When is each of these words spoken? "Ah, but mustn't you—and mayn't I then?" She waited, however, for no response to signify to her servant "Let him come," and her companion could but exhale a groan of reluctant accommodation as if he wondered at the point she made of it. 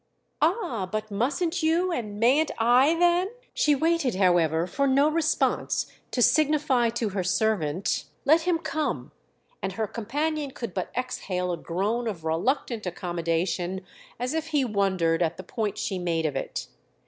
"Ah, 0.41 0.89
but 0.91 1.11
mustn't 1.11 1.61
you—and 1.61 2.19
mayn't 2.19 2.49
I 2.57 2.95
then?" 2.95 3.27
She 3.53 3.75
waited, 3.75 4.15
however, 4.15 4.65
for 4.65 4.87
no 4.87 5.07
response 5.11 5.85
to 6.09 6.23
signify 6.23 6.89
to 6.89 7.09
her 7.09 7.23
servant 7.23 8.05
"Let 8.25 8.41
him 8.47 8.57
come," 8.57 9.11
and 9.61 9.73
her 9.73 9.85
companion 9.85 10.49
could 10.49 10.73
but 10.73 10.89
exhale 10.97 11.51
a 11.51 11.57
groan 11.57 12.07
of 12.07 12.23
reluctant 12.23 12.87
accommodation 12.87 13.81
as 14.19 14.33
if 14.33 14.47
he 14.47 14.65
wondered 14.65 15.21
at 15.21 15.37
the 15.37 15.43
point 15.43 15.77
she 15.77 15.99
made 15.99 16.25
of 16.25 16.35
it. 16.35 16.65